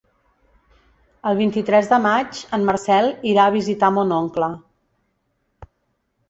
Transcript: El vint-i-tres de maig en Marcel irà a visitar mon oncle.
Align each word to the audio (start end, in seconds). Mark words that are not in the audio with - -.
El 1.31 1.35
vint-i-tres 1.41 1.89
de 1.91 1.99
maig 2.05 2.39
en 2.59 2.65
Marcel 2.71 3.11
irà 3.33 3.45
a 3.45 3.53
visitar 3.57 3.93
mon 3.99 4.15
oncle. 4.17 4.49